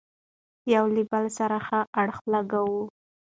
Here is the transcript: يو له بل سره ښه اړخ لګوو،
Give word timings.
يو 0.73 0.85
له 0.95 1.03
بل 1.11 1.25
سره 1.37 1.57
ښه 1.65 1.79
اړخ 2.01 2.17
لګوو، 2.33 2.81